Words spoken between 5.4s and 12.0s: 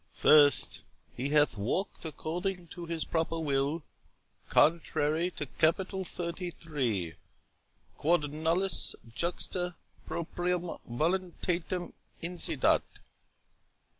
capital 33, 'Quod nullus juxta propriam voluntatem